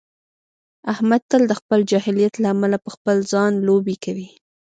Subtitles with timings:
[0.93, 4.27] احمد تل د خپل جاهلیت له امله په خپل ځان لوبې کوي.